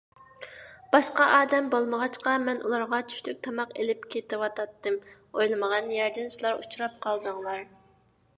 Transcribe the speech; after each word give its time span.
باشقا 0.93 1.25
ئادەم 1.33 1.67
بولمىغاچقا، 1.75 2.33
مەن 2.45 2.63
ئۇلارغا 2.69 3.01
چۈشلۈك 3.11 3.43
تاماق 3.49 3.77
ئېلىپ 3.83 4.09
كېتىۋاتاتتىم. 4.15 4.99
ئويلىمىغان 5.39 5.93
يەردىن 5.99 6.35
سىلەر 6.39 6.59
ئۇچراپ 6.65 6.99
قالدىڭلار. 7.07 7.65